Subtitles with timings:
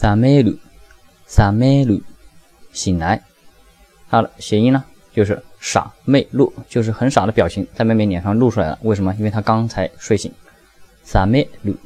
[0.00, 0.56] 萨梅鲁，
[1.26, 2.00] 萨梅鲁，
[2.72, 3.20] 醒来。
[4.06, 8.78] 好了，谐音呢，就是傻妹露，就是很傻的表情在妹妹脸上露出来了。
[8.82, 9.12] 为什么？
[9.18, 10.32] 因为她刚才睡醒。
[11.02, 11.76] 萨梅鲁。